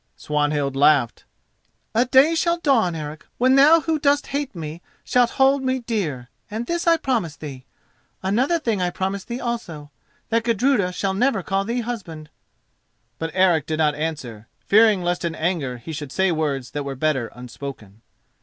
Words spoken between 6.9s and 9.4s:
promise thee. Another thing I promise thee